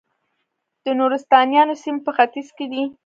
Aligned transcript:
د 0.85 0.85
نورستانیانو 0.99 1.73
سیمې 1.83 2.01
په 2.05 2.11
ختیځ 2.17 2.47
کې 2.57 2.65
دي 2.71 2.83